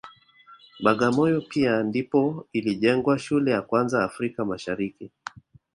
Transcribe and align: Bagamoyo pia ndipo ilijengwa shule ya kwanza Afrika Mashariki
Bagamoyo 0.83 1.41
pia 1.41 1.83
ndipo 1.83 2.47
ilijengwa 2.53 3.19
shule 3.19 3.51
ya 3.51 3.61
kwanza 3.61 4.03
Afrika 4.03 4.45
Mashariki 4.45 5.11